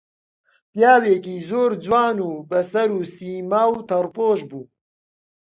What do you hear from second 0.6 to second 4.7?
پیاوێکی زۆر جوان و بە سەروسیما و تەڕپۆش بوو